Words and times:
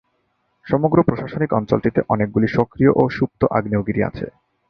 সমগ্র 0.67 0.97
প্রশাসনিক 1.01 1.49
অঞ্চলটিতে 1.53 1.99
অনেকগুলি 2.09 2.47
সক্রিয় 2.47 2.91
ও 2.95 3.03
সুপ্ত 3.09 3.41
আগ্নেয়গিরি 3.57 4.01
আছে। 4.03 4.25